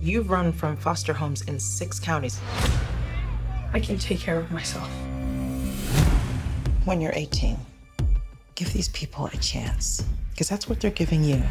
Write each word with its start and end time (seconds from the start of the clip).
You've 0.00 0.30
run 0.30 0.52
from 0.52 0.76
foster 0.76 1.12
homes 1.12 1.42
in 1.42 1.58
six 1.58 1.98
counties. 1.98 2.40
I 3.72 3.80
can 3.80 3.98
take 3.98 4.20
care 4.20 4.38
of 4.38 4.50
myself. 4.52 4.88
When 6.84 7.00
you're 7.00 7.12
18, 7.14 7.56
give 8.54 8.72
these 8.72 8.88
people 8.90 9.26
a 9.26 9.36
chance, 9.38 10.04
because 10.30 10.48
that's 10.48 10.68
what 10.68 10.80
they're 10.80 10.92
giving 10.92 11.24
you. 11.24 11.42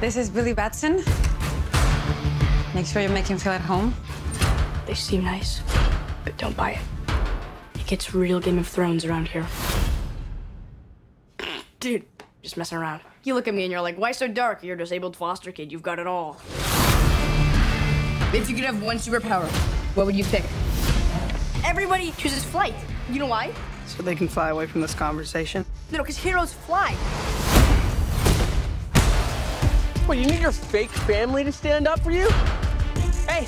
This 0.00 0.16
is 0.16 0.30
Billy 0.30 0.52
Batson. 0.52 1.02
Make 2.72 2.86
sure 2.86 3.02
you 3.02 3.08
make 3.08 3.26
him 3.26 3.38
feel 3.38 3.52
at 3.52 3.60
home. 3.60 3.92
They 4.86 4.94
seem 4.94 5.24
nice, 5.24 5.60
but 6.24 6.38
don't 6.38 6.56
buy 6.56 6.72
it. 6.72 6.80
It 7.74 7.86
gets 7.86 8.14
real 8.14 8.38
Game 8.38 8.60
of 8.60 8.68
Thrones 8.68 9.04
around 9.04 9.26
here. 9.26 9.46
Dude, 11.80 12.04
just 12.42 12.56
messing 12.56 12.78
around. 12.78 13.00
You 13.24 13.34
look 13.34 13.48
at 13.48 13.54
me 13.54 13.64
and 13.64 13.72
you're 13.72 13.80
like, 13.80 13.96
why 13.98 14.12
so 14.12 14.28
dark? 14.28 14.62
You're 14.62 14.74
a 14.74 14.78
disabled 14.78 15.16
foster 15.16 15.52
kid. 15.52 15.72
You've 15.72 15.82
got 15.82 15.98
it 15.98 16.06
all. 16.06 16.40
If 18.32 18.48
you 18.48 18.54
could 18.54 18.64
have 18.64 18.82
one 18.82 18.98
superpower, 18.98 19.48
what 19.96 20.06
would 20.06 20.14
you 20.16 20.24
pick? 20.24 20.44
Everybody 21.64 22.12
chooses 22.12 22.44
flight. 22.44 22.74
You 23.10 23.18
know 23.18 23.26
why? 23.26 23.52
So 23.86 24.02
they 24.02 24.14
can 24.14 24.28
fly 24.28 24.50
away 24.50 24.66
from 24.66 24.80
this 24.80 24.94
conversation. 24.94 25.64
No, 25.90 25.98
because 25.98 26.16
heroes 26.16 26.52
fly. 26.52 26.92
What, 30.06 30.18
you 30.18 30.26
need 30.26 30.40
your 30.40 30.52
fake 30.52 30.90
family 30.90 31.44
to 31.44 31.52
stand 31.52 31.86
up 31.86 32.00
for 32.00 32.10
you? 32.10 32.28
Hey, 33.28 33.46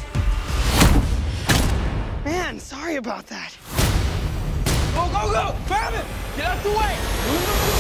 Man, 2.25 2.61
sorry 2.61 2.97
about 2.97 3.27
that. 3.29 3.57
go, 4.95 5.09
go, 5.09 5.33
go! 5.33 5.57
Grab 5.67 5.95
it! 5.95 6.05
Get 6.37 6.47
out 6.47 6.63
the 6.63 6.71
way! 6.71 7.80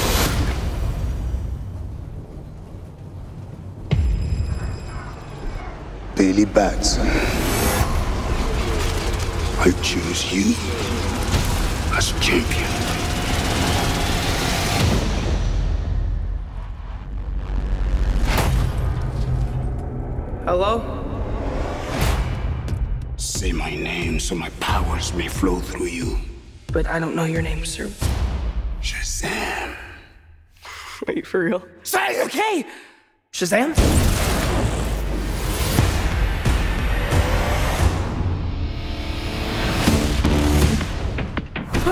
Billy 6.30 6.45
Batson. 6.45 7.09
I 9.59 9.73
choose 9.82 10.32
you 10.32 10.54
as 11.96 12.12
champion. 12.20 12.70
Hello? 20.45 21.02
Say 23.16 23.50
my 23.50 23.74
name 23.74 24.20
so 24.20 24.37
my 24.37 24.50
powers 24.60 25.12
may 25.12 25.26
flow 25.26 25.59
through 25.59 25.87
you. 25.87 26.16
But 26.72 26.87
I 26.87 27.00
don't 27.00 27.16
know 27.16 27.24
your 27.24 27.42
name, 27.42 27.65
sir. 27.65 27.90
Shazam. 28.80 29.74
Wait, 31.09 31.26
for 31.26 31.40
real? 31.40 31.66
Say, 31.82 32.22
okay! 32.22 32.65
Shazam? 33.32 34.20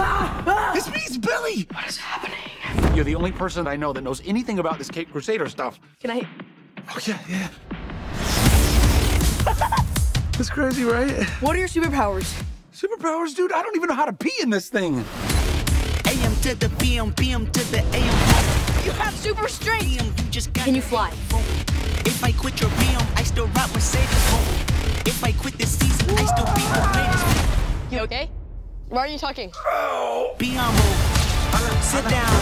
It's 0.00 0.88
me, 0.90 1.00
it's 1.04 1.18
Billy! 1.18 1.66
What 1.72 1.88
is 1.88 1.96
happening? 1.96 2.94
You're 2.94 3.04
the 3.04 3.16
only 3.16 3.32
person 3.32 3.66
I 3.66 3.74
know 3.74 3.92
that 3.92 4.02
knows 4.02 4.22
anything 4.24 4.60
about 4.60 4.78
this 4.78 4.88
Cape 4.88 5.10
Crusader 5.10 5.48
stuff. 5.48 5.80
Can 6.00 6.12
I? 6.12 6.28
Oh, 6.88 6.98
yeah, 7.04 7.18
yeah. 7.28 7.48
That's 10.32 10.50
crazy, 10.50 10.84
right? 10.84 11.24
What 11.40 11.56
are 11.56 11.58
your 11.58 11.66
superpowers? 11.66 12.42
Superpowers, 12.72 13.34
dude, 13.34 13.52
I 13.52 13.60
don't 13.60 13.74
even 13.74 13.88
know 13.88 13.96
how 13.96 14.04
to 14.04 14.12
pee 14.12 14.34
in 14.40 14.50
this 14.50 14.68
thing. 14.68 15.04
AM 16.06 16.36
to 16.42 16.54
the 16.54 16.72
PM, 16.78 17.12
PM 17.14 17.50
to 17.50 17.70
the 17.72 17.80
AM. 17.92 18.84
You 18.84 18.92
have 18.92 19.14
super 19.14 19.48
strength. 19.48 19.84
PM, 19.84 20.06
you 20.06 20.30
just 20.30 20.52
got 20.52 20.66
Can 20.66 20.76
you 20.76 20.82
fly? 20.82 21.10
If 22.06 22.22
I 22.22 22.30
quit 22.30 22.60
your 22.60 22.70
PM, 22.70 23.02
I 23.16 23.24
still 23.24 23.48
rock 23.48 23.74
Mercedes. 23.74 24.08
If 25.06 25.24
I 25.24 25.32
quit 25.32 25.58
this 25.58 25.76
season, 25.76 26.16
I 26.16 26.24
still 26.24 26.46
be 26.54 26.62
the 26.62 26.88
greatest. 26.92 27.92
You 27.92 27.98
okay? 28.00 28.30
Why 28.90 29.00
are 29.00 29.08
you 29.08 29.18
talking? 29.18 29.52
Be 30.38 30.54
humble. 30.56 30.82
Sit 31.82 32.08
down. 32.08 32.32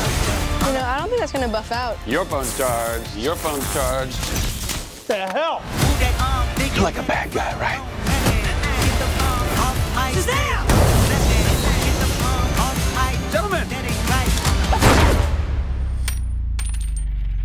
You 0.68 0.74
know, 0.74 0.84
I 0.86 0.98
don't 1.00 1.08
think 1.08 1.18
that's 1.18 1.32
gonna 1.32 1.48
buff 1.48 1.72
out. 1.72 1.96
Your 2.06 2.24
phone's 2.24 2.56
charged. 2.56 3.16
Your 3.16 3.34
phone's 3.34 3.64
charged. 3.74 4.14
What 4.14 5.06
The 5.08 5.26
hell? 5.26 5.60
Move 5.60 5.98
that 5.98 6.14
arm, 6.20 6.46
think 6.54 6.74
You're 6.76 6.84
like 6.84 6.98
a 6.98 7.02
bad 7.02 7.32
guy, 7.32 7.52
right? 7.58 7.82
Get 8.06 8.98
the 9.00 9.06
arm 9.26 9.48
off 9.58 9.76
my 9.96 10.12
Shazam! 10.12 10.66
Get 11.82 11.96
the 11.98 12.08
arm 12.22 12.62
off 12.62 12.78
my 12.94 13.10
Gentlemen. 13.32 13.66
Right. 14.06 14.30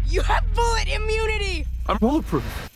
You 0.08 0.22
have 0.22 0.44
bullet 0.54 0.88
immunity. 0.88 1.66
I'm 1.88 1.98
bulletproof. 1.98 2.70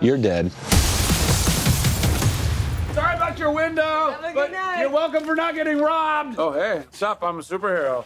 You're 0.00 0.18
dead. 0.18 0.50
Sorry 3.40 3.52
about 3.52 3.58
your 3.58 3.68
window, 3.68 4.16
but 4.34 4.78
you're 4.78 4.90
welcome 4.90 5.24
for 5.24 5.34
not 5.34 5.54
getting 5.54 5.78
robbed. 5.78 6.38
Oh, 6.38 6.52
hey, 6.52 6.80
what's 6.80 7.00
up? 7.00 7.22
I'm 7.22 7.38
a 7.38 7.42
superhero. 7.42 8.04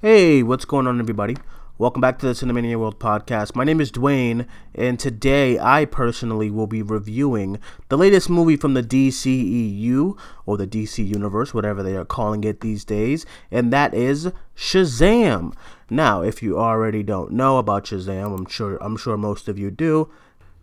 Hey, 0.00 0.42
what's 0.42 0.64
going 0.64 0.88
on, 0.88 0.98
everybody? 0.98 1.36
Welcome 1.76 2.00
back 2.02 2.20
to 2.20 2.26
the 2.26 2.34
Cinemania 2.34 2.78
World 2.78 3.00
Podcast. 3.00 3.56
My 3.56 3.64
name 3.64 3.80
is 3.80 3.90
Duane, 3.90 4.46
and 4.76 4.96
today 4.96 5.58
I 5.58 5.86
personally 5.86 6.48
will 6.48 6.68
be 6.68 6.82
reviewing 6.82 7.58
the 7.88 7.98
latest 7.98 8.30
movie 8.30 8.54
from 8.54 8.74
the 8.74 8.82
DCEU, 8.82 10.16
or 10.46 10.56
the 10.56 10.68
DC 10.68 11.04
Universe, 11.04 11.52
whatever 11.52 11.82
they 11.82 11.96
are 11.96 12.04
calling 12.04 12.44
it 12.44 12.60
these 12.60 12.84
days, 12.84 13.26
and 13.50 13.72
that 13.72 13.92
is 13.92 14.30
Shazam. 14.56 15.52
Now, 15.90 16.22
if 16.22 16.44
you 16.44 16.60
already 16.60 17.02
don't 17.02 17.32
know 17.32 17.58
about 17.58 17.86
Shazam, 17.86 18.38
I'm 18.38 18.46
sure 18.46 18.76
I'm 18.80 18.96
sure 18.96 19.16
most 19.16 19.48
of 19.48 19.58
you 19.58 19.72
do. 19.72 20.12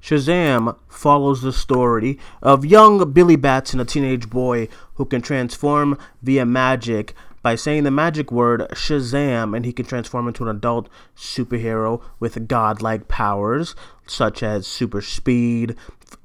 Shazam 0.02 0.78
follows 0.88 1.42
the 1.42 1.52
story 1.52 2.20
of 2.42 2.66
young 2.66 3.12
Billy 3.12 3.36
Batson, 3.36 3.82
a 3.82 3.86
teenage 3.86 4.30
boy 4.30 4.70
who 4.94 5.04
can 5.04 5.22
transform 5.22 5.98
via 6.22 6.46
magic 6.46 7.14
by 7.42 7.56
saying 7.56 7.84
the 7.84 7.92
magic 7.92 8.32
word 8.32 8.62
Shazam, 8.72 9.56
and 9.56 9.66
he 9.66 9.74
can 9.74 9.86
transform 9.86 10.28
into 10.28 10.44
an 10.44 10.56
adult 10.56 10.90
superhero 11.16 12.02
with 12.20 12.48
godlike 12.48 13.08
powers 13.08 13.76
such 14.06 14.44
as 14.44 14.68
super 14.68 15.02
speed, 15.02 15.76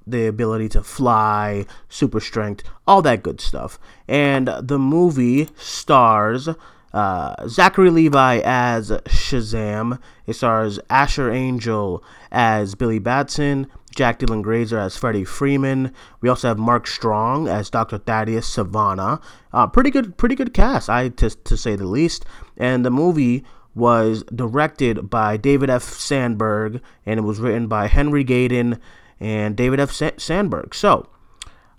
the 0.06 0.26
ability 0.26 0.68
to 0.70 0.82
fly, 0.82 1.64
super 1.88 2.20
strength, 2.20 2.64
all 2.86 3.02
that 3.02 3.22
good 3.22 3.40
stuff. 3.40 3.78
And 4.08 4.48
the 4.60 4.78
movie 4.78 5.48
stars 5.56 6.48
uh, 6.92 7.46
Zachary 7.46 7.90
Levi 7.90 8.40
as 8.42 8.90
Shazam. 8.90 10.00
It 10.26 10.34
stars 10.34 10.78
Asher 10.88 11.30
Angel 11.30 12.02
as 12.32 12.74
Billy 12.74 12.98
Batson, 12.98 13.66
Jack 13.96 14.20
Dylan 14.20 14.42
Grazer 14.42 14.78
as 14.78 14.96
Freddy 14.96 15.24
Freeman. 15.24 15.92
We 16.20 16.28
also 16.28 16.48
have 16.48 16.58
Mark 16.58 16.86
Strong 16.86 17.48
as 17.48 17.70
Dr. 17.70 17.98
Thaddeus 17.98 18.54
Sivana. 18.54 19.20
Uh, 19.52 19.66
pretty 19.66 19.90
good, 19.90 20.16
pretty 20.18 20.34
good 20.34 20.54
cast, 20.54 20.88
I 20.90 21.08
to, 21.08 21.30
to 21.30 21.56
say 21.56 21.74
the 21.74 21.86
least. 21.86 22.26
And 22.56 22.84
the 22.84 22.90
movie 22.90 23.42
was 23.74 24.22
directed 24.34 25.10
by 25.10 25.36
David 25.38 25.70
F. 25.70 25.82
Sandberg, 25.82 26.80
and 27.04 27.18
it 27.18 27.22
was 27.22 27.40
written 27.40 27.66
by 27.66 27.88
Henry 27.88 28.24
Gayden 28.24 28.78
and 29.18 29.56
David 29.56 29.80
F. 29.80 29.90
Sa- 29.90 30.10
Sandberg. 30.18 30.74
So. 30.74 31.08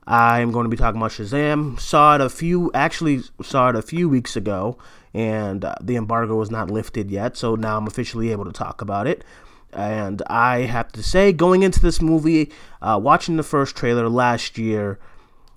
I'm 0.09 0.53
going 0.53 0.63
to 0.63 0.69
be 0.69 0.77
talking 0.77 1.01
about 1.01 1.11
Shazam. 1.11 1.77
Saw 1.77 2.15
it 2.15 2.21
a 2.21 2.29
few, 2.29 2.71
actually 2.73 3.23
saw 3.41 3.67
it 3.67 3.75
a 3.75 3.81
few 3.81 4.07
weeks 4.07 4.37
ago, 4.37 4.77
and 5.13 5.65
uh, 5.65 5.75
the 5.81 5.97
embargo 5.97 6.37
was 6.37 6.49
not 6.49 6.71
lifted 6.71 7.11
yet. 7.11 7.35
So 7.35 7.55
now 7.55 7.75
I'm 7.75 7.87
officially 7.87 8.31
able 8.31 8.45
to 8.45 8.53
talk 8.53 8.81
about 8.81 9.05
it. 9.05 9.25
And 9.73 10.21
I 10.27 10.61
have 10.61 10.91
to 10.93 11.03
say, 11.03 11.33
going 11.33 11.63
into 11.63 11.79
this 11.79 12.01
movie, 12.01 12.51
uh, 12.81 12.99
watching 13.01 13.37
the 13.37 13.43
first 13.43 13.75
trailer 13.75 14.09
last 14.09 14.57
year 14.57 14.97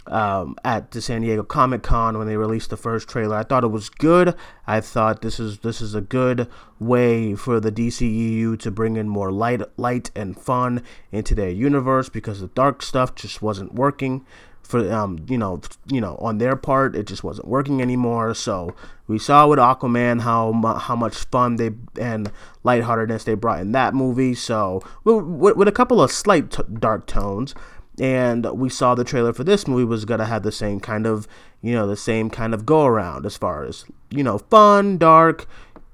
um, 0.06 0.56
at 0.64 0.90
the 0.90 1.00
San 1.00 1.22
Diego 1.22 1.42
Comic 1.42 1.82
Con 1.82 2.18
when 2.18 2.26
they 2.26 2.36
released 2.36 2.70
the 2.70 2.76
first 2.76 3.08
trailer, 3.08 3.36
I 3.36 3.44
thought 3.44 3.64
it 3.64 3.68
was 3.68 3.88
good. 3.88 4.34
I 4.66 4.80
thought 4.80 5.22
this 5.22 5.38
is 5.38 5.58
this 5.58 5.80
is 5.80 5.94
a 5.94 6.00
good 6.00 6.48
way 6.78 7.34
for 7.34 7.60
the 7.60 7.70
DCEU 7.70 8.58
to 8.58 8.70
bring 8.70 8.96
in 8.96 9.08
more 9.08 9.30
light, 9.30 9.62
light 9.78 10.10
and 10.16 10.38
fun 10.38 10.82
into 11.12 11.34
their 11.34 11.50
universe 11.50 12.08
because 12.08 12.40
the 12.40 12.48
dark 12.48 12.82
stuff 12.82 13.14
just 13.14 13.40
wasn't 13.40 13.74
working 13.74 14.24
for 14.70 14.90
um 14.92 15.18
you 15.28 15.36
know 15.36 15.60
you 15.88 16.00
know 16.00 16.16
on 16.20 16.38
their 16.38 16.56
part 16.56 16.94
it 16.96 17.06
just 17.06 17.24
wasn't 17.24 17.48
working 17.48 17.82
anymore. 17.82 18.34
So 18.34 18.74
we 19.08 19.18
saw 19.18 19.46
with 19.48 19.58
Aquaman 19.58 20.20
how 20.22 20.52
how 20.78 20.96
much 20.96 21.16
fun 21.30 21.56
they 21.56 21.70
and 22.00 22.30
lightheartedness 22.64 23.24
they 23.24 23.34
brought 23.34 23.60
in 23.60 23.72
that 23.72 23.92
movie. 23.94 24.34
So 24.34 24.80
with, 25.04 25.56
with 25.56 25.68
a 25.68 25.72
couple 25.72 26.00
of 26.00 26.10
slight 26.10 26.50
t- 26.50 26.62
dark 26.78 27.06
tones 27.06 27.54
and 28.00 28.46
we 28.58 28.68
saw 28.70 28.94
the 28.94 29.04
trailer 29.04 29.32
for 29.32 29.44
this 29.44 29.66
movie 29.66 29.84
was 29.84 30.04
gonna 30.04 30.24
have 30.24 30.42
the 30.42 30.52
same 30.52 30.80
kind 30.80 31.06
of 31.06 31.28
you 31.60 31.74
know 31.74 31.86
the 31.86 31.96
same 31.96 32.30
kind 32.30 32.54
of 32.54 32.64
go 32.64 32.84
around 32.86 33.26
as 33.26 33.36
far 33.36 33.64
as 33.64 33.84
you 34.10 34.22
know 34.22 34.38
fun 34.38 34.96
dark 34.96 35.46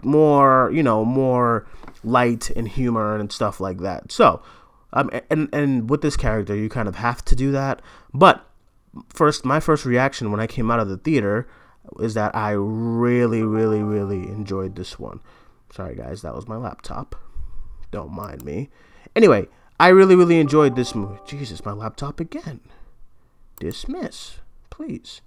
more 0.04 0.70
you 0.72 0.82
know 0.82 1.04
more 1.04 1.66
light 2.04 2.50
and 2.50 2.68
humor 2.68 3.16
and 3.16 3.32
stuff 3.32 3.58
like 3.60 3.78
that. 3.78 4.12
So 4.12 4.42
Um, 4.92 5.10
and 5.28 5.48
and 5.52 5.90
with 5.90 6.00
this 6.00 6.16
character, 6.16 6.54
you 6.54 6.68
kind 6.68 6.88
of 6.88 6.96
have 6.96 7.22
to 7.24 7.34
do 7.34 7.50
that. 7.52 7.82
But 8.14 8.45
first, 9.08 9.44
my 9.44 9.60
first 9.60 9.84
reaction 9.84 10.30
when 10.30 10.40
I 10.40 10.46
came 10.46 10.70
out 10.70 10.80
of 10.80 10.88
the 10.88 10.96
theater 10.96 11.48
is 12.00 12.14
that 12.14 12.34
I 12.34 12.50
really, 12.52 13.42
really, 13.42 13.82
really 13.82 14.28
enjoyed 14.28 14.76
this 14.76 14.98
one. 14.98 15.20
Sorry, 15.70 15.94
guys, 15.94 16.22
that 16.22 16.34
was 16.34 16.48
my 16.48 16.56
laptop. 16.56 17.16
Don't 17.90 18.12
mind 18.12 18.44
me. 18.44 18.70
Anyway, 19.14 19.48
I 19.78 19.88
really, 19.88 20.14
really 20.14 20.40
enjoyed 20.40 20.76
this 20.76 20.94
movie. 20.94 21.18
Jesus, 21.26 21.64
my 21.64 21.72
laptop 21.72 22.20
again. 22.20 22.60
Dismiss, 23.60 24.36
please. 24.70 25.22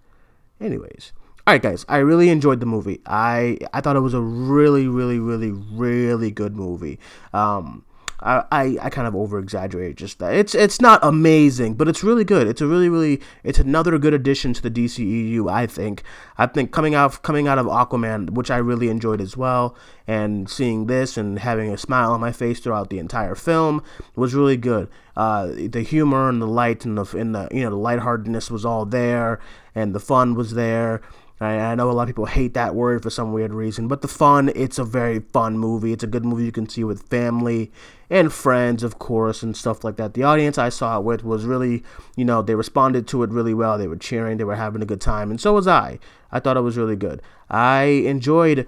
Anyways, 0.61 1.13
all 1.47 1.53
right, 1.53 1.61
guys, 1.61 1.85
I 1.89 1.97
really 1.97 2.29
enjoyed 2.29 2.59
the 2.59 2.65
movie. 2.65 3.01
I 3.05 3.57
I 3.73 3.81
thought 3.81 3.95
it 3.95 4.01
was 4.01 4.13
a 4.13 4.21
really, 4.21 4.87
really, 4.87 5.19
really, 5.19 5.51
really 5.51 6.29
good 6.31 6.55
movie. 6.55 6.99
Um, 7.33 7.85
I, 8.21 8.77
I, 8.81 8.89
kind 8.89 9.07
of 9.07 9.15
over 9.15 9.39
exaggerate 9.39 9.95
just 9.95 10.19
that. 10.19 10.33
It's 10.33 10.53
it's 10.53 10.81
not 10.81 10.99
amazing, 11.03 11.75
but 11.75 11.87
it's 11.87 12.03
really 12.03 12.25
good. 12.25 12.47
It's 12.47 12.59
a 12.59 12.67
really 12.67 12.89
really 12.89 13.21
it's 13.43 13.59
another 13.59 13.97
good 13.97 14.13
addition 14.13 14.53
to 14.53 14.61
the 14.61 14.71
DCEU. 14.71 15.49
I 15.49 15.65
think. 15.67 16.03
I 16.37 16.45
think 16.45 16.71
coming 16.71 16.95
out 16.95 17.21
coming 17.21 17.47
out 17.47 17.57
of 17.57 17.65
Aquaman, 17.65 18.31
which 18.31 18.51
I 18.51 18.57
really 18.57 18.89
enjoyed 18.89 19.21
as 19.21 19.37
well, 19.37 19.75
and 20.05 20.49
seeing 20.49 20.87
this 20.87 21.17
and 21.17 21.39
having 21.39 21.71
a 21.71 21.77
smile 21.77 22.11
on 22.11 22.19
my 22.19 22.31
face 22.31 22.59
throughout 22.59 22.89
the 22.89 22.99
entire 22.99 23.35
film 23.35 23.83
was 24.15 24.33
really 24.33 24.57
good. 24.57 24.89
Uh, 25.15 25.47
the 25.47 25.81
humor 25.81 26.29
and 26.29 26.41
the 26.41 26.47
light 26.47 26.85
and 26.85 26.97
the 26.97 27.17
and 27.17 27.33
the 27.33 27.47
you 27.51 27.61
know 27.61 27.69
the 27.69 27.77
lightheartedness 27.77 28.51
was 28.51 28.65
all 28.65 28.85
there, 28.85 29.39
and 29.73 29.95
the 29.95 29.99
fun 29.99 30.35
was 30.35 30.53
there. 30.53 31.01
I, 31.41 31.73
know 31.75 31.89
a 31.89 31.93
lot 31.93 32.03
of 32.03 32.07
people 32.09 32.25
hate 32.25 32.53
that 32.55 32.75
word 32.75 33.01
for 33.01 33.09
some 33.09 33.31
weird 33.31 33.53
reason, 33.53 33.87
but 33.87 34.01
the 34.01 34.09
fun, 34.09 34.51
it's 34.55 34.77
a 34.77 34.83
very 34.83 35.19
fun 35.19 35.57
movie. 35.57 35.93
It's 35.93 36.03
a 36.03 36.07
good 36.07 36.25
movie 36.25 36.43
you 36.43 36.51
can 36.51 36.67
see 36.67 36.83
with 36.83 37.03
family 37.03 37.71
and 38.09 38.33
friends, 38.33 38.83
of 38.83 38.99
course, 38.99 39.41
and 39.41 39.55
stuff 39.55 39.85
like 39.85 39.95
that. 39.95 40.15
The 40.15 40.23
audience 40.23 40.57
I 40.57 40.67
saw 40.67 40.97
it 40.97 41.05
with 41.05 41.23
was 41.23 41.45
really, 41.45 41.83
you 42.17 42.25
know, 42.25 42.41
they 42.41 42.55
responded 42.55 43.07
to 43.09 43.23
it 43.23 43.29
really 43.29 43.53
well. 43.53 43.77
They 43.77 43.87
were 43.87 43.95
cheering, 43.95 44.37
they 44.37 44.43
were 44.43 44.55
having 44.55 44.81
a 44.81 44.85
good 44.85 44.99
time, 44.99 45.31
and 45.31 45.39
so 45.39 45.53
was 45.53 45.67
I. 45.67 45.99
I 46.29 46.41
thought 46.41 46.57
it 46.57 46.61
was 46.61 46.77
really 46.77 46.97
good. 46.97 47.21
I 47.49 47.83
enjoyed 47.83 48.67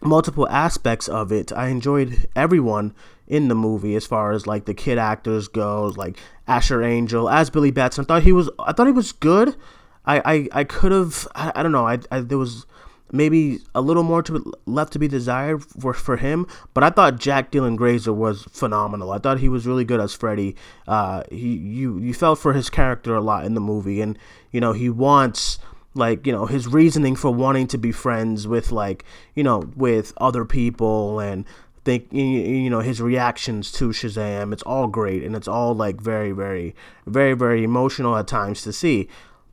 multiple 0.00 0.48
aspects 0.48 1.08
of 1.08 1.30
it. 1.30 1.52
I 1.52 1.68
enjoyed 1.68 2.28
everyone 2.34 2.92
in 3.26 3.48
the 3.48 3.54
movie 3.54 3.94
as 3.94 4.06
far 4.06 4.32
as 4.32 4.46
like 4.46 4.64
the 4.64 4.74
kid 4.74 4.98
actors 4.98 5.48
goes, 5.48 5.96
like 5.96 6.18
Asher 6.46 6.82
Angel 6.82 7.28
as 7.30 7.50
Billy 7.50 7.70
Batson. 7.70 8.04
I 8.04 8.06
thought 8.06 8.22
he 8.24 8.32
was 8.32 8.50
I 8.58 8.72
thought 8.72 8.86
he 8.86 8.92
was 8.92 9.12
good. 9.12 9.56
I, 10.06 10.22
I, 10.24 10.48
I 10.60 10.64
could 10.64 10.92
have 10.92 11.26
I, 11.34 11.52
I 11.54 11.62
don't 11.62 11.72
know 11.72 11.86
I, 11.86 11.98
I 12.10 12.20
there 12.20 12.38
was 12.38 12.66
maybe 13.12 13.58
a 13.74 13.80
little 13.80 14.02
more 14.02 14.22
to 14.22 14.52
left 14.66 14.92
to 14.94 14.98
be 14.98 15.06
desired 15.06 15.64
for, 15.64 15.94
for 15.94 16.16
him 16.16 16.46
but 16.72 16.82
I 16.82 16.90
thought 16.90 17.18
Jack 17.18 17.50
Dylan 17.50 17.76
Grazer 17.76 18.12
was 18.12 18.44
phenomenal. 18.44 19.12
I 19.12 19.18
thought 19.18 19.38
he 19.40 19.48
was 19.48 19.66
really 19.66 19.84
good 19.84 20.00
as 20.00 20.14
Freddy 20.14 20.56
uh 20.88 21.22
he 21.30 21.54
you 21.54 21.98
you 21.98 22.14
felt 22.14 22.38
for 22.38 22.52
his 22.52 22.70
character 22.70 23.14
a 23.14 23.20
lot 23.20 23.44
in 23.44 23.54
the 23.54 23.60
movie 23.60 24.00
and 24.00 24.18
you 24.50 24.60
know 24.60 24.72
he 24.72 24.90
wants 24.90 25.58
like 25.94 26.26
you 26.26 26.32
know 26.32 26.46
his 26.46 26.66
reasoning 26.66 27.16
for 27.16 27.30
wanting 27.30 27.66
to 27.68 27.78
be 27.78 27.92
friends 27.92 28.48
with 28.48 28.72
like 28.72 29.04
you 29.34 29.42
know 29.42 29.70
with 29.76 30.12
other 30.16 30.44
people 30.44 31.20
and 31.20 31.44
think 31.84 32.12
you 32.12 32.70
know 32.70 32.80
his 32.80 33.00
reactions 33.00 33.70
to 33.72 33.90
Shazam. 33.90 34.52
It's 34.52 34.62
all 34.62 34.88
great 34.88 35.22
and 35.22 35.36
it's 35.36 35.48
all 35.48 35.74
like 35.74 36.00
very 36.00 36.32
very 36.32 36.74
very 37.06 37.34
very 37.34 37.62
emotional 37.62 38.16
at 38.16 38.26
times 38.26 38.62
to 38.62 38.72
see 38.72 39.08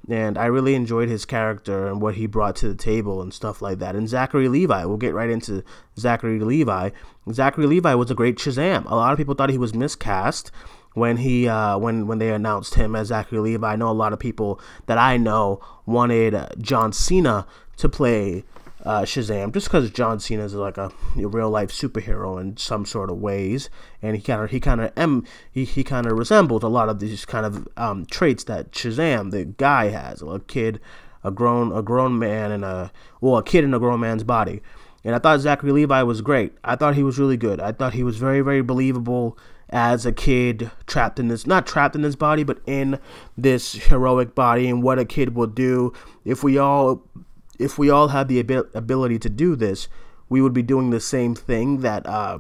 and 0.10 0.38
I 0.38 0.46
really 0.46 0.76
enjoyed 0.76 1.10
his 1.10 1.26
character 1.26 1.88
and 1.88 2.02
what 2.02 2.16
he 2.16 2.26
brought 2.26 2.56
to 2.58 2.68
the 2.68 2.76
table 2.76 3.22
and 3.22 3.34
stuff 3.34 3.62
like 3.62 3.80
that. 3.80 3.96
And 3.96 4.10
Zachary 4.10 4.48
Levi, 4.48 4.86
we'll 4.86 4.98
get 4.98 5.14
right 5.14 5.30
into 5.30 5.64
Zachary 5.98 6.40
Levi. 6.40 6.90
Zachary 7.32 7.68
Levi 7.68 7.94
was 7.94 8.10
a 8.10 8.16
great 8.16 8.38
Shazam. 8.38 8.86
A 8.90 8.96
lot 8.96 9.12
of 9.12 9.18
people 9.18 9.36
thought 9.36 9.50
he 9.50 9.58
was 9.58 9.74
miscast 9.74 10.52
when 10.94 11.18
he 11.18 11.48
uh, 11.48 11.78
when 11.78 12.08
when 12.08 12.20
they 12.20 12.32
announced 12.32 12.76
him 12.76 12.96
as 12.96 13.08
Zachary 13.08 13.40
Levi. 13.40 13.74
I 13.74 13.76
know 13.76 13.90
a 13.90 13.94
lot 13.94 14.14
of 14.14 14.20
people 14.20 14.60
that 14.88 14.98
I 14.98 15.18
know 15.18 15.62
wanted 15.86 16.36
John 16.60 16.92
Cena 16.94 17.46
to 17.78 17.90
play 17.90 18.44
uh, 18.84 19.02
Shazam, 19.02 19.54
just 19.54 19.68
because 19.68 19.90
John 19.92 20.20
Cena 20.20 20.44
is 20.44 20.54
like 20.54 20.78
a, 20.78 20.92
a, 21.18 21.28
real 21.28 21.50
life 21.50 21.70
superhero 21.72 22.40
in 22.40 22.58
some 22.58 22.86
sort 22.86 23.10
of 23.10 23.18
ways, 23.18 23.70
and 24.02 24.16
he 24.16 24.22
kind 24.22 24.44
of 24.44 24.50
he 24.50 24.60
kind 24.60 24.82
of 24.82 24.92
em 24.98 25.26
he, 25.52 25.66
he 25.66 25.84
kind 25.84 26.08
of 26.08 26.18
resembles 26.18 26.64
a 26.64 26.68
lot 26.68 26.90
of 26.90 27.00
these 27.00 27.26
kind 27.26 27.46
of 27.46 27.68
um, 27.78 28.06
traits 28.08 28.44
that 28.46 28.72
Shazam 28.72 29.32
the 29.32 29.46
guy 29.46 29.90
has, 29.90 30.22
a 30.22 30.40
kid, 30.40 30.80
a 31.24 31.32
grown 31.32 31.72
a 31.72 31.82
grown 31.82 32.18
man 32.18 32.52
and 32.52 32.66
a 32.66 32.92
well 33.20 33.38
a 33.38 33.44
kid 33.44 33.64
in 33.64 33.74
a 33.74 33.80
grown 33.80 34.00
man's 34.00 34.24
body, 34.24 34.62
and 35.04 35.14
I 35.14 35.20
thought 35.20 35.42
Zachary 35.42 35.72
Levi 35.72 36.02
was 36.04 36.22
great. 36.22 36.54
I 36.64 36.76
thought 36.76 36.96
he 36.96 37.04
was 37.04 37.20
really 37.20 37.38
good. 37.38 37.60
I 37.60 37.72
thought 37.72 37.94
he 37.94 38.04
was 38.04 38.18
very 38.18 38.42
very 38.42 38.62
believable 38.62 39.38
as 39.70 40.06
a 40.06 40.12
kid 40.12 40.70
trapped 40.86 41.18
in 41.18 41.30
this 41.30 41.48
not 41.48 41.66
trapped 41.66 41.96
in 41.96 42.02
this 42.02 42.18
body 42.18 42.44
but 42.44 42.60
in 42.68 43.00
this 43.38 43.72
heroic 43.74 44.36
body 44.36 44.68
and 44.68 44.84
what 44.84 45.00
a 45.00 45.06
kid 45.06 45.34
will 45.34 45.48
do 45.48 45.94
if 46.26 46.44
we 46.44 46.58
all 46.58 47.02
if 47.62 47.78
we 47.78 47.90
all 47.90 48.10
had 48.10 48.28
the 48.28 48.40
ability 48.40 49.20
to 49.20 49.30
do 49.30 49.56
this, 49.56 49.88
we 50.30 50.42
would 50.42 50.54
be 50.54 50.64
doing 50.64 50.90
the 50.90 51.00
same 51.00 51.36
thing 51.36 51.82
that 51.82 52.06
uh, 52.06 52.40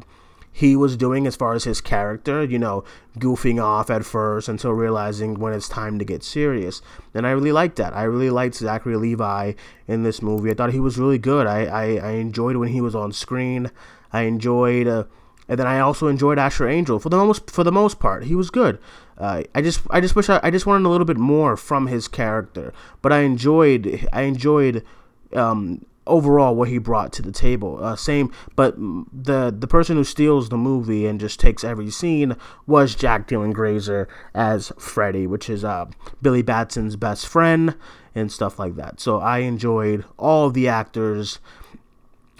he 0.51 0.75
was 0.75 0.97
doing 0.97 1.25
as 1.25 1.35
far 1.35 1.53
as 1.53 1.63
his 1.63 1.79
character, 1.79 2.43
you 2.43 2.59
know, 2.59 2.83
goofing 3.17 3.63
off 3.63 3.89
at 3.89 4.05
first 4.05 4.49
until 4.49 4.71
realizing 4.71 5.35
when 5.35 5.53
it's 5.53 5.69
time 5.69 5.97
to 5.99 6.05
get 6.05 6.23
serious. 6.23 6.81
And 7.13 7.25
I 7.25 7.31
really 7.31 7.51
liked 7.51 7.77
that. 7.77 7.95
I 7.95 8.03
really 8.03 8.29
liked 8.29 8.55
Zachary 8.55 8.97
Levi 8.97 9.53
in 9.87 10.03
this 10.03 10.21
movie. 10.21 10.51
I 10.51 10.53
thought 10.53 10.73
he 10.73 10.79
was 10.79 10.97
really 10.97 11.17
good. 11.17 11.47
I, 11.47 11.65
I, 11.65 11.83
I 11.95 12.11
enjoyed 12.11 12.57
when 12.57 12.69
he 12.69 12.81
was 12.81 12.95
on 12.95 13.13
screen. 13.13 13.71
I 14.11 14.23
enjoyed. 14.23 14.87
Uh, 14.87 15.05
and 15.47 15.59
then 15.59 15.67
I 15.67 15.79
also 15.79 16.07
enjoyed 16.07 16.39
Asher 16.39 16.67
Angel 16.67 16.99
for 16.99 17.09
the 17.09 17.17
most 17.17 17.49
for 17.51 17.63
the 17.63 17.71
most 17.71 17.99
part. 17.99 18.23
He 18.23 18.35
was 18.35 18.49
good. 18.49 18.79
Uh, 19.17 19.43
I 19.53 19.61
just 19.61 19.81
I 19.89 19.99
just 19.99 20.15
wish 20.15 20.29
I, 20.29 20.39
I 20.41 20.49
just 20.49 20.65
wanted 20.65 20.87
a 20.87 20.89
little 20.89 21.05
bit 21.05 21.17
more 21.17 21.57
from 21.57 21.87
his 21.87 22.07
character, 22.07 22.73
but 23.01 23.11
I 23.11 23.19
enjoyed 23.19 24.07
I 24.13 24.21
enjoyed 24.21 24.85
um, 25.33 25.85
overall 26.07 26.55
what 26.55 26.67
he 26.67 26.77
brought 26.77 27.13
to 27.13 27.21
the 27.21 27.31
table. 27.31 27.83
Uh, 27.83 27.95
same, 27.95 28.31
but 28.55 28.75
the 28.77 29.55
the 29.57 29.67
person 29.67 29.97
who 29.97 30.03
steals 30.03 30.49
the 30.49 30.57
movie 30.57 31.05
and 31.05 31.19
just 31.19 31.39
takes 31.39 31.63
every 31.63 31.89
scene 31.89 32.35
was 32.67 32.95
Jack 32.95 33.27
Dylan 33.27 33.53
Grazer 33.53 34.07
as 34.33 34.71
Freddy, 34.77 35.27
which 35.27 35.49
is 35.49 35.63
uh, 35.63 35.85
Billy 36.21 36.41
Batson's 36.41 36.95
best 36.95 37.27
friend 37.27 37.75
and 38.13 38.31
stuff 38.31 38.59
like 38.59 38.75
that. 38.75 38.99
So 38.99 39.19
I 39.19 39.39
enjoyed 39.39 40.05
all 40.17 40.49
the 40.49 40.67
actors 40.67 41.39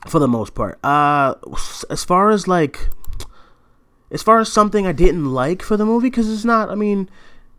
for 0.07 0.19
the 0.19 0.27
most 0.27 0.53
part. 0.53 0.79
Uh, 0.83 1.35
as 1.89 2.03
far 2.03 2.31
as 2.31 2.47
like, 2.47 2.89
as 4.09 4.23
far 4.23 4.39
as 4.39 4.51
something 4.51 4.85
I 4.87 4.91
didn't 4.91 5.31
like 5.31 5.61
for 5.61 5.77
the 5.77 5.85
movie, 5.85 6.09
because 6.09 6.31
it's 6.31 6.45
not. 6.45 6.69
I 6.69 6.75
mean, 6.75 7.09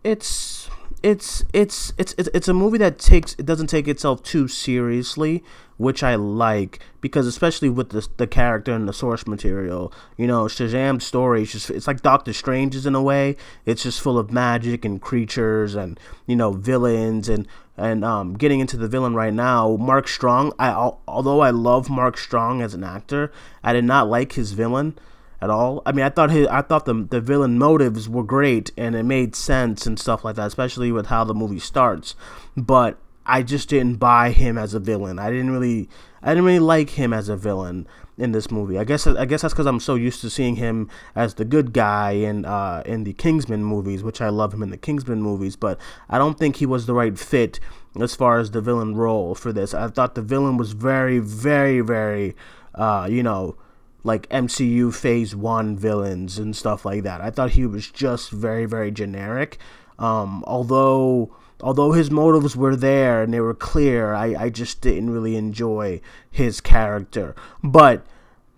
it's 0.03 0.69
it's 1.03 1.43
it's 1.51 1.91
it's 1.97 2.13
it's 2.17 2.47
a 2.47 2.53
movie 2.53 2.77
that 2.77 2.97
takes 2.97 3.33
it 3.33 3.45
doesn't 3.45 3.67
take 3.67 3.89
itself 3.89 4.23
too 4.23 4.47
seriously, 4.47 5.43
which 5.75 6.01
I 6.01 6.15
like 6.15 6.79
because 7.01 7.27
especially 7.27 7.69
with 7.69 7.89
the 7.89 8.07
the 8.15 8.25
character 8.25 8.71
and 8.73 8.87
the 8.87 8.93
source 8.93 9.27
material, 9.27 9.93
you 10.15 10.25
know, 10.25 10.45
Shazam's 10.45 11.05
story 11.05 11.43
is 11.43 11.51
just 11.51 11.69
it's 11.69 11.87
like 11.87 12.01
Doctor 12.01 12.31
Strange's 12.31 12.85
in 12.85 12.95
a 12.95 13.01
way. 13.01 13.35
It's 13.65 13.83
just 13.83 13.99
full 13.99 14.17
of 14.17 14.31
magic 14.31 14.85
and 14.85 15.01
creatures 15.01 15.75
and 15.75 15.99
you 16.25 16.37
know 16.37 16.53
villains 16.53 17.27
and 17.27 17.47
and 17.75 18.05
um, 18.05 18.35
getting 18.35 18.61
into 18.61 18.77
the 18.77 18.87
villain 18.87 19.13
right 19.13 19.33
now, 19.33 19.75
Mark 19.75 20.07
Strong. 20.07 20.53
I 20.57 20.69
although 21.05 21.41
I 21.41 21.49
love 21.49 21.89
Mark 21.89 22.17
Strong 22.17 22.61
as 22.61 22.73
an 22.73 22.83
actor, 22.85 23.29
I 23.61 23.73
did 23.73 23.83
not 23.83 24.07
like 24.07 24.33
his 24.33 24.53
villain 24.53 24.97
at 25.43 25.49
all. 25.49 25.81
I 25.85 25.91
mean, 25.91 26.05
I 26.05 26.09
thought 26.09 26.31
his, 26.31 26.47
I 26.47 26.61
thought 26.61 26.85
the 26.85 26.93
the 26.93 27.19
villain 27.19 27.57
motives 27.57 28.07
were 28.07 28.23
great 28.23 28.71
and 28.77 28.95
it 28.95 29.03
made 29.03 29.35
sense 29.35 29.85
and 29.85 29.99
stuff 29.99 30.23
like 30.23 30.37
that, 30.37 30.47
especially 30.47 30.91
with 30.91 31.07
how 31.07 31.25
the 31.25 31.33
movie 31.33 31.59
starts. 31.59 32.15
But 32.55 32.97
I 33.25 33.43
just 33.43 33.67
didn't 33.69 33.97
buy 33.97 34.31
him 34.31 34.57
as 34.57 34.73
a 34.73 34.79
villain. 34.79 35.19
I 35.19 35.29
didn't 35.29 35.51
really 35.51 35.89
I 36.21 36.29
didn't 36.29 36.45
really 36.45 36.59
like 36.59 36.91
him 36.91 37.11
as 37.11 37.27
a 37.27 37.35
villain 37.35 37.87
in 38.17 38.31
this 38.31 38.51
movie. 38.51 38.77
I 38.77 38.85
guess 38.85 39.05
I 39.05 39.25
guess 39.25 39.41
that's 39.41 39.53
because 39.53 39.65
I'm 39.65 39.81
so 39.81 39.95
used 39.95 40.21
to 40.21 40.29
seeing 40.29 40.55
him 40.55 40.89
as 41.13 41.33
the 41.33 41.43
good 41.43 41.73
guy 41.73 42.11
in 42.11 42.45
uh, 42.45 42.81
in 42.85 43.03
the 43.03 43.11
Kingsman 43.13 43.65
movies, 43.65 44.01
which 44.01 44.21
I 44.21 44.29
love 44.29 44.53
him 44.53 44.63
in 44.63 44.69
the 44.69 44.77
Kingsman 44.77 45.21
movies. 45.21 45.57
But 45.57 45.77
I 46.09 46.17
don't 46.17 46.39
think 46.39 46.57
he 46.57 46.65
was 46.65 46.85
the 46.85 46.93
right 46.93 47.19
fit 47.19 47.59
as 47.99 48.15
far 48.15 48.39
as 48.39 48.51
the 48.51 48.61
villain 48.61 48.95
role 48.95 49.35
for 49.35 49.51
this. 49.51 49.73
I 49.73 49.89
thought 49.89 50.15
the 50.15 50.21
villain 50.21 50.55
was 50.55 50.71
very, 50.71 51.19
very, 51.19 51.81
very, 51.81 52.35
uh, 52.75 53.07
you 53.09 53.23
know, 53.23 53.57
like 54.03 54.29
MCU 54.29 54.93
Phase 54.93 55.35
One 55.35 55.77
villains 55.77 56.37
and 56.37 56.55
stuff 56.55 56.85
like 56.85 57.03
that. 57.03 57.21
I 57.21 57.29
thought 57.29 57.51
he 57.51 57.65
was 57.65 57.89
just 57.89 58.31
very 58.31 58.65
very 58.65 58.91
generic. 58.91 59.57
Um, 59.99 60.43
although 60.47 61.35
although 61.61 61.93
his 61.93 62.11
motives 62.11 62.55
were 62.55 62.75
there 62.75 63.23
and 63.23 63.33
they 63.33 63.39
were 63.39 63.53
clear, 63.53 64.13
I, 64.13 64.35
I 64.37 64.49
just 64.49 64.81
didn't 64.81 65.11
really 65.11 65.35
enjoy 65.35 66.01
his 66.29 66.59
character. 66.59 67.35
But 67.63 68.05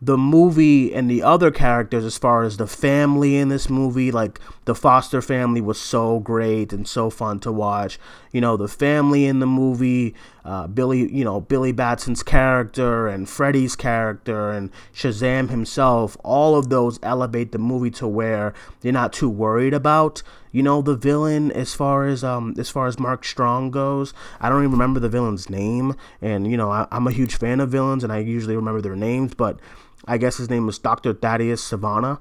the 0.05 0.17
movie 0.17 0.93
and 0.93 1.09
the 1.09 1.24
other 1.24 1.50
characters 1.50 2.05
as 2.05 2.15
far 2.15 2.43
as 2.43 2.57
the 2.57 2.67
family 2.67 3.38
in 3.38 3.50
this 3.50 3.71
movie 3.71 4.12
like 4.12 4.39
the 4.65 4.75
foster 4.75 5.19
family 5.19 5.62
was 5.62 5.79
so 5.79 6.19
great 6.19 6.71
and 6.71 6.88
so 6.88 7.09
fun 7.09 7.39
to 7.39 7.51
watch. 7.51 7.97
You 8.31 8.41
know 8.41 8.55
the 8.55 8.67
family 8.67 9.25
in 9.25 9.39
the 9.39 9.47
movie 9.47 10.13
uh, 10.43 10.67
billy 10.67 11.12
you 11.12 11.24
know 11.24 11.41
billy 11.41 11.71
batson's 11.71 12.21
character 12.21 13.07
and 13.07 13.27
freddy's 13.27 13.75
character 13.75 14.51
and 14.51 14.69
shazam 14.93 15.50
himself 15.50 16.17
all 16.24 16.55
of 16.55 16.69
those 16.69 17.00
elevate 17.01 17.51
the 17.51 17.57
movie 17.57 17.89
to 17.91 18.07
where 18.07 18.53
you're 18.83 18.93
not 18.93 19.13
too 19.13 19.29
worried 19.29 19.74
about 19.74 20.21
you 20.51 20.62
know 20.62 20.81
the 20.81 20.95
villain 20.95 21.51
as 21.53 21.74
far 21.74 22.05
as 22.05 22.24
um 22.24 22.53
as 22.59 22.69
far 22.69 22.85
as 22.88 23.00
mark 23.00 23.25
strong 23.25 23.71
goes. 23.71 24.13
I 24.39 24.50
don't 24.50 24.62
even 24.62 24.71
remember 24.71 25.00
the 25.00 25.09
villain's 25.09 25.50
name 25.50 25.95
and 26.21 26.45
you 26.51 26.57
know 26.57 26.69
I, 26.71 26.88
i'm 26.91 27.07
a 27.07 27.12
huge 27.12 27.38
fan 27.38 27.59
of 27.59 27.69
villains 27.69 28.03
and 28.03 28.12
i 28.13 28.19
usually 28.19 28.55
remember 28.55 28.81
their 28.81 28.95
names 28.95 29.33
but 29.33 29.59
I 30.07 30.17
guess 30.17 30.38
his 30.38 30.50
name 30.50 30.65
was 30.65 30.79
Dr. 30.79 31.13
Thaddeus 31.13 31.62
Sivana. 31.62 32.19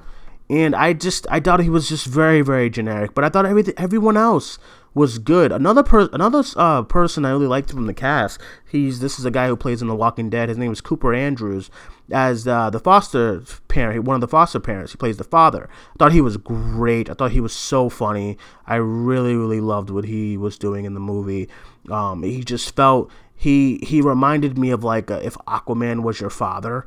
And 0.50 0.74
I 0.74 0.92
just 0.92 1.26
I 1.30 1.40
thought 1.40 1.60
he 1.60 1.70
was 1.70 1.88
just 1.88 2.06
very 2.06 2.42
very 2.42 2.68
generic, 2.68 3.14
but 3.14 3.24
I 3.24 3.30
thought 3.30 3.46
everything 3.46 3.74
everyone 3.78 4.16
else 4.16 4.58
was 4.92 5.18
good. 5.18 5.50
Another 5.50 5.82
per, 5.82 6.08
another 6.12 6.44
uh, 6.56 6.82
person 6.82 7.24
I 7.24 7.30
really 7.30 7.46
liked 7.46 7.70
from 7.70 7.86
the 7.86 7.94
cast. 7.94 8.40
He's 8.70 9.00
this 9.00 9.18
is 9.18 9.24
a 9.24 9.30
guy 9.30 9.48
who 9.48 9.56
plays 9.56 9.82
in 9.82 9.88
The 9.88 9.94
Walking 9.94 10.30
Dead. 10.30 10.48
His 10.48 10.58
name 10.58 10.70
is 10.70 10.80
Cooper 10.80 11.14
Andrews 11.14 11.70
as 12.12 12.46
uh, 12.46 12.70
the 12.70 12.78
foster 12.78 13.42
parent, 13.68 14.04
one 14.04 14.14
of 14.14 14.20
the 14.20 14.28
foster 14.28 14.60
parents. 14.60 14.92
He 14.92 14.98
plays 14.98 15.16
the 15.16 15.24
father. 15.24 15.68
I 15.94 15.96
thought 15.98 16.12
he 16.12 16.20
was 16.20 16.36
great. 16.36 17.08
I 17.08 17.14
thought 17.14 17.32
he 17.32 17.40
was 17.40 17.54
so 17.54 17.88
funny. 17.88 18.38
I 18.66 18.76
really 18.76 19.34
really 19.34 19.60
loved 19.60 19.90
what 19.90 20.04
he 20.04 20.36
was 20.36 20.58
doing 20.58 20.84
in 20.84 20.94
the 20.94 21.00
movie. 21.00 21.48
Um, 21.90 22.22
he 22.22 22.44
just 22.44 22.76
felt 22.76 23.10
he 23.34 23.78
he 23.82 24.00
reminded 24.00 24.58
me 24.58 24.70
of 24.70 24.84
like 24.84 25.10
a, 25.10 25.24
if 25.24 25.34
Aquaman 25.48 26.02
was 26.02 26.20
your 26.20 26.30
father 26.30 26.86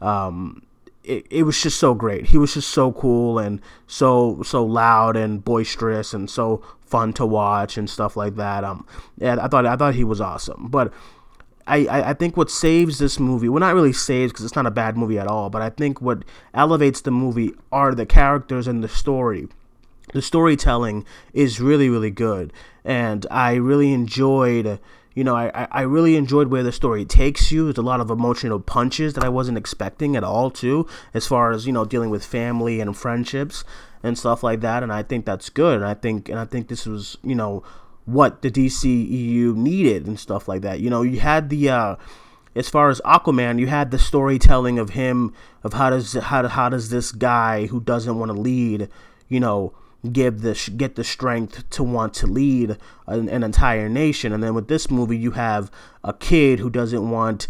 um, 0.00 0.62
it, 1.04 1.26
it 1.30 1.42
was 1.44 1.60
just 1.60 1.78
so 1.78 1.94
great. 1.94 2.26
He 2.26 2.38
was 2.38 2.54
just 2.54 2.70
so 2.70 2.92
cool 2.92 3.38
and 3.38 3.60
so 3.86 4.42
so 4.42 4.64
loud 4.64 5.16
and 5.16 5.44
boisterous 5.44 6.12
and 6.12 6.28
so 6.28 6.62
fun 6.80 7.12
to 7.14 7.26
watch 7.26 7.78
and 7.78 7.88
stuff 7.88 8.16
like 8.16 8.36
that. 8.36 8.64
Um, 8.64 8.86
and 9.20 9.40
I 9.40 9.48
thought 9.48 9.66
I 9.66 9.76
thought 9.76 9.94
he 9.94 10.04
was 10.04 10.20
awesome. 10.20 10.68
But 10.68 10.92
I, 11.66 11.86
I, 11.86 12.10
I 12.10 12.14
think 12.14 12.36
what 12.36 12.50
saves 12.50 12.98
this 12.98 13.18
movie, 13.20 13.48
well, 13.48 13.60
not 13.60 13.74
really 13.74 13.92
saves 13.92 14.32
because 14.32 14.44
it's 14.44 14.56
not 14.56 14.66
a 14.66 14.70
bad 14.70 14.96
movie 14.96 15.18
at 15.18 15.26
all, 15.26 15.50
but 15.50 15.62
I 15.62 15.70
think 15.70 16.00
what 16.00 16.24
elevates 16.52 17.00
the 17.00 17.10
movie 17.10 17.52
are 17.70 17.94
the 17.94 18.06
characters 18.06 18.66
and 18.66 18.82
the 18.82 18.88
story. 18.88 19.48
The 20.12 20.22
storytelling 20.22 21.06
is 21.32 21.60
really 21.60 21.88
really 21.88 22.10
good, 22.10 22.52
and 22.84 23.24
I 23.30 23.54
really 23.54 23.92
enjoyed 23.92 24.80
you 25.14 25.24
know, 25.24 25.34
I, 25.34 25.66
I 25.70 25.82
really 25.82 26.16
enjoyed 26.16 26.48
where 26.48 26.62
the 26.62 26.72
story 26.72 27.04
takes 27.04 27.50
you. 27.50 27.64
There's 27.64 27.78
a 27.78 27.82
lot 27.82 28.00
of 28.00 28.10
emotional 28.10 28.60
punches 28.60 29.14
that 29.14 29.24
I 29.24 29.28
wasn't 29.28 29.58
expecting 29.58 30.14
at 30.14 30.22
all, 30.22 30.50
too, 30.50 30.86
as 31.12 31.26
far 31.26 31.50
as, 31.50 31.66
you 31.66 31.72
know, 31.72 31.84
dealing 31.84 32.10
with 32.10 32.24
family 32.24 32.80
and 32.80 32.96
friendships 32.96 33.64
and 34.02 34.16
stuff 34.16 34.42
like 34.42 34.60
that. 34.60 34.82
And 34.82 34.92
I 34.92 35.02
think 35.02 35.26
that's 35.26 35.50
good. 35.50 35.76
And 35.76 35.84
I 35.84 35.94
think, 35.94 36.28
and 36.28 36.38
I 36.38 36.44
think 36.44 36.68
this 36.68 36.86
was, 36.86 37.18
you 37.24 37.34
know, 37.34 37.64
what 38.04 38.42
the 38.42 38.50
DCEU 38.50 39.54
needed 39.56 40.06
and 40.06 40.18
stuff 40.18 40.46
like 40.46 40.62
that. 40.62 40.80
You 40.80 40.90
know, 40.90 41.02
you 41.02 41.18
had 41.20 41.50
the, 41.50 41.70
uh, 41.70 41.96
as 42.54 42.68
far 42.68 42.88
as 42.88 43.00
Aquaman, 43.00 43.58
you 43.58 43.66
had 43.66 43.90
the 43.90 43.98
storytelling 43.98 44.78
of 44.78 44.90
him, 44.90 45.34
of 45.64 45.72
how 45.72 45.90
does, 45.90 46.14
how, 46.14 46.46
how 46.46 46.68
does 46.68 46.90
this 46.90 47.10
guy 47.10 47.66
who 47.66 47.80
doesn't 47.80 48.18
want 48.18 48.30
to 48.32 48.40
lead, 48.40 48.88
you 49.28 49.40
know, 49.40 49.72
give 50.12 50.40
the 50.40 50.70
get 50.76 50.96
the 50.96 51.04
strength 51.04 51.68
to 51.70 51.82
want 51.82 52.14
to 52.14 52.26
lead 52.26 52.76
an, 53.06 53.28
an, 53.28 53.42
entire 53.42 53.88
nation. 53.88 54.32
And 54.32 54.42
then 54.42 54.54
with 54.54 54.68
this 54.68 54.90
movie, 54.90 55.18
you 55.18 55.32
have 55.32 55.70
a 56.02 56.12
kid 56.12 56.58
who 56.58 56.70
doesn't 56.70 57.10
want. 57.10 57.48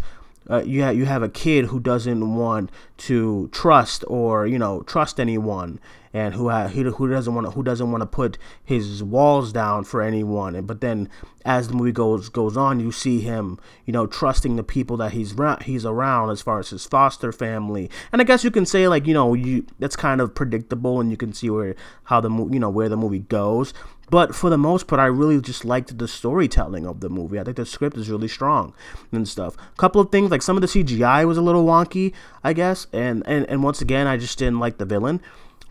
Uh, 0.51 0.61
you 0.63 0.81
have 0.83 0.97
you 0.97 1.05
have 1.05 1.23
a 1.23 1.29
kid 1.29 1.65
who 1.65 1.79
doesn't 1.79 2.35
want 2.35 2.69
to 2.97 3.47
trust 3.53 4.03
or 4.07 4.45
you 4.45 4.59
know 4.59 4.81
trust 4.81 5.17
anyone, 5.17 5.79
and 6.13 6.33
who 6.33 6.49
ha- 6.49 6.67
who 6.67 7.09
doesn't 7.09 7.33
want 7.33 7.53
who 7.53 7.63
doesn't 7.63 7.89
want 7.89 8.01
to 8.01 8.05
put 8.05 8.37
his 8.63 9.01
walls 9.01 9.53
down 9.53 9.85
for 9.85 10.01
anyone. 10.01 10.55
And 10.55 10.67
but 10.67 10.81
then 10.81 11.07
as 11.45 11.69
the 11.69 11.73
movie 11.73 11.93
goes 11.93 12.27
goes 12.27 12.57
on, 12.57 12.81
you 12.81 12.91
see 12.91 13.21
him 13.21 13.59
you 13.85 13.93
know 13.93 14.05
trusting 14.05 14.57
the 14.57 14.63
people 14.63 14.97
that 14.97 15.13
he's 15.13 15.33
ra- 15.33 15.61
he's 15.61 15.85
around 15.85 16.31
as 16.31 16.41
far 16.41 16.59
as 16.59 16.71
his 16.71 16.85
foster 16.85 17.31
family. 17.31 17.89
And 18.11 18.21
I 18.21 18.25
guess 18.25 18.43
you 18.43 18.51
can 18.51 18.65
say 18.65 18.89
like 18.89 19.07
you 19.07 19.13
know 19.13 19.33
you 19.33 19.65
that's 19.79 19.95
kind 19.95 20.19
of 20.19 20.35
predictable, 20.35 20.99
and 20.99 21.11
you 21.11 21.17
can 21.17 21.31
see 21.31 21.49
where 21.49 21.75
how 22.03 22.19
the 22.19 22.29
you 22.29 22.59
know 22.59 22.69
where 22.69 22.89
the 22.89 22.97
movie 22.97 23.19
goes. 23.19 23.73
But 24.11 24.35
for 24.35 24.49
the 24.49 24.57
most 24.57 24.87
part, 24.87 24.99
I 24.99 25.05
really 25.05 25.39
just 25.39 25.63
liked 25.63 25.97
the 25.97 26.07
storytelling 26.07 26.85
of 26.85 26.99
the 26.99 27.09
movie. 27.09 27.39
I 27.39 27.45
think 27.45 27.55
the 27.55 27.65
script 27.65 27.95
is 27.95 28.09
really 28.09 28.27
strong 28.27 28.73
and 29.13 29.25
stuff. 29.25 29.55
A 29.55 29.77
couple 29.77 30.01
of 30.01 30.11
things 30.11 30.29
like 30.29 30.41
some 30.41 30.57
of 30.57 30.61
the 30.61 30.67
CGI 30.67 31.25
was 31.25 31.37
a 31.37 31.41
little 31.41 31.65
wonky, 31.65 32.11
I 32.43 32.51
guess, 32.51 32.87
and 32.91 33.23
and 33.25 33.49
and 33.49 33.63
once 33.63 33.81
again, 33.81 34.07
I 34.07 34.17
just 34.17 34.37
didn't 34.37 34.59
like 34.59 34.79
the 34.79 34.85
villain. 34.85 35.21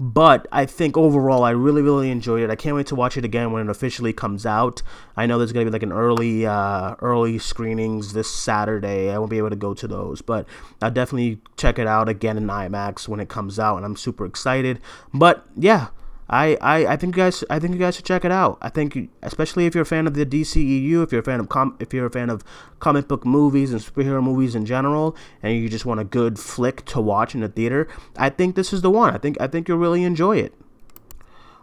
But 0.00 0.46
I 0.50 0.64
think 0.64 0.96
overall, 0.96 1.44
I 1.44 1.50
really, 1.50 1.82
really 1.82 2.10
enjoyed 2.10 2.42
it. 2.42 2.48
I 2.48 2.56
can't 2.56 2.74
wait 2.74 2.86
to 2.86 2.94
watch 2.94 3.18
it 3.18 3.26
again 3.26 3.52
when 3.52 3.68
it 3.68 3.70
officially 3.70 4.14
comes 4.14 4.46
out. 4.46 4.80
I 5.14 5.26
know 5.26 5.36
there's 5.36 5.52
gonna 5.52 5.66
be 5.66 5.70
like 5.70 5.82
an 5.82 5.92
early, 5.92 6.46
uh, 6.46 6.94
early 7.00 7.38
screenings 7.38 8.14
this 8.14 8.30
Saturday. 8.30 9.10
I 9.10 9.18
won't 9.18 9.28
be 9.28 9.36
able 9.36 9.50
to 9.50 9.56
go 9.56 9.74
to 9.74 9.86
those, 9.86 10.22
but 10.22 10.46
I'll 10.80 10.90
definitely 10.90 11.42
check 11.58 11.78
it 11.78 11.86
out 11.86 12.08
again 12.08 12.38
in 12.38 12.46
IMAX 12.46 13.06
when 13.06 13.20
it 13.20 13.28
comes 13.28 13.58
out, 13.58 13.76
and 13.76 13.84
I'm 13.84 13.96
super 13.96 14.24
excited. 14.24 14.80
But 15.12 15.44
yeah, 15.54 15.88
I, 16.32 16.56
I, 16.60 16.86
I 16.92 16.96
think 16.96 17.16
you 17.16 17.22
guys 17.24 17.42
I 17.50 17.58
think 17.58 17.74
you 17.74 17.80
guys 17.80 17.96
should 17.96 18.04
check 18.04 18.24
it 18.24 18.30
out. 18.30 18.56
I 18.62 18.68
think 18.68 19.10
especially 19.20 19.66
if 19.66 19.74
you're 19.74 19.82
a 19.82 19.86
fan 19.86 20.06
of 20.06 20.14
the 20.14 20.24
DCEU, 20.24 21.02
if 21.02 21.10
you're 21.10 21.20
a 21.20 21.24
fan 21.24 21.40
of 21.40 21.48
com- 21.48 21.76
if 21.80 21.92
you're 21.92 22.06
a 22.06 22.10
fan 22.10 22.30
of 22.30 22.44
comic 22.78 23.08
book 23.08 23.26
movies 23.26 23.72
and 23.72 23.80
superhero 23.80 24.22
movies 24.22 24.54
in 24.54 24.64
general, 24.64 25.16
and 25.42 25.56
you 25.56 25.68
just 25.68 25.84
want 25.84 25.98
a 25.98 26.04
good 26.04 26.38
flick 26.38 26.84
to 26.86 27.00
watch 27.00 27.34
in 27.34 27.40
the 27.40 27.48
theater, 27.48 27.88
I 28.16 28.30
think 28.30 28.54
this 28.54 28.72
is 28.72 28.80
the 28.80 28.90
one. 28.90 29.12
I 29.12 29.18
think 29.18 29.40
I 29.40 29.48
think 29.48 29.66
you'll 29.66 29.78
really 29.78 30.04
enjoy 30.04 30.36
it. 30.36 30.54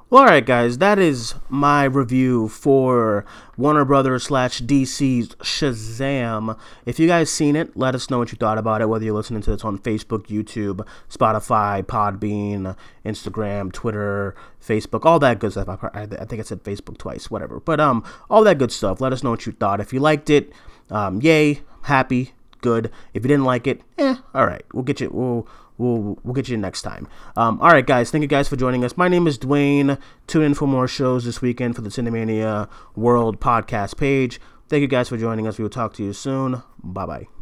Well, 0.09 0.21
alright, 0.21 0.45
guys, 0.45 0.77
that 0.77 0.99
is 0.99 1.35
my 1.49 1.83
review 1.83 2.47
for 2.47 3.25
Warner 3.57 3.83
Brothers 3.83 4.23
slash 4.23 4.61
DC's 4.61 5.35
Shazam. 5.35 6.57
If 6.85 6.97
you 6.97 7.07
guys 7.07 7.29
seen 7.29 7.57
it, 7.57 7.75
let 7.75 7.93
us 7.93 8.09
know 8.09 8.19
what 8.19 8.31
you 8.31 8.37
thought 8.37 8.57
about 8.57 8.79
it, 8.79 8.87
whether 8.87 9.03
you're 9.03 9.13
listening 9.13 9.41
to 9.41 9.51
this 9.51 9.65
on 9.65 9.77
Facebook, 9.79 10.27
YouTube, 10.27 10.87
Spotify, 11.09 11.83
Podbean, 11.83 12.77
Instagram, 13.05 13.73
Twitter, 13.73 14.33
Facebook, 14.65 15.03
all 15.03 15.19
that 15.19 15.39
good 15.39 15.51
stuff. 15.51 15.67
I, 15.67 16.03
I 16.03 16.05
think 16.05 16.39
I 16.39 16.43
said 16.43 16.63
Facebook 16.63 16.97
twice, 16.97 17.29
whatever. 17.29 17.59
But 17.59 17.81
um, 17.81 18.05
all 18.29 18.45
that 18.45 18.59
good 18.59 18.71
stuff. 18.71 19.01
Let 19.01 19.11
us 19.11 19.25
know 19.25 19.31
what 19.31 19.45
you 19.45 19.51
thought. 19.51 19.81
If 19.81 19.91
you 19.91 19.99
liked 19.99 20.29
it, 20.29 20.53
um, 20.89 21.21
yay, 21.21 21.63
happy, 21.81 22.31
good. 22.61 22.91
If 23.13 23.25
you 23.25 23.27
didn't 23.27 23.43
like 23.43 23.67
it, 23.67 23.81
eh, 23.97 24.15
alright. 24.33 24.63
We'll 24.73 24.83
get 24.83 25.01
you, 25.01 25.09
we'll 25.11 25.49
we'll 25.77 26.17
we'll 26.24 26.34
get 26.34 26.50
you 26.50 26.57
next 26.57 26.81
time. 26.81 27.07
Um, 27.36 27.60
all 27.62 27.69
right, 27.69 27.86
guys. 27.86 28.12
Thank 28.12 28.22
you 28.22 28.27
guys 28.27 28.48
for 28.48 28.55
joining 28.55 28.84
us. 28.84 28.98
My 28.98 29.07
name 29.07 29.27
is 29.27 29.38
Duane. 29.38 29.98
Tune 30.27 30.43
in 30.43 30.53
for 30.53 30.67
more 30.67 30.88
shows 30.88 31.25
this 31.25 31.41
weekend 31.41 31.75
for 31.75 31.81
the 31.81 31.89
Cinemania 31.89 32.69
World 32.96 33.39
podcast 33.39 33.98
page. 33.98 34.39
Thank 34.69 34.81
you 34.81 34.88
guys 34.88 35.10
for 35.10 35.17
joining 35.17 35.48
us. 35.48 35.57
We 35.57 35.63
will 35.63 35.69
talk 35.69 35.93
to 35.93 36.03
you 36.03 36.13
soon. 36.13 36.62
Bye 36.84 37.05
bye. 37.05 37.37